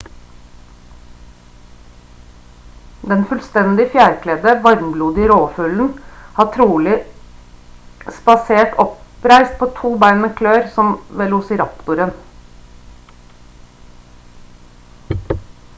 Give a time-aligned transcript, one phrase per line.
[3.11, 5.91] den fullstendig fjærkledde varmblodige rovfuglen
[6.41, 6.95] har trolig
[8.17, 10.91] spasere oppreist på 2 bein med klør som
[11.23, 12.17] velociraptoren